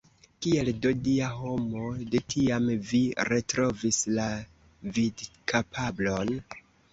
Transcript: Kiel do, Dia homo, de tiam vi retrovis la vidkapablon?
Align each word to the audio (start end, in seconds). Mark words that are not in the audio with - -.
Kiel 0.43 0.69
do, 0.85 0.91
Dia 1.07 1.27
homo, 1.41 1.83
de 2.15 2.21
tiam 2.35 2.69
vi 2.87 3.01
retrovis 3.29 4.01
la 4.17 4.27
vidkapablon? 4.97 6.35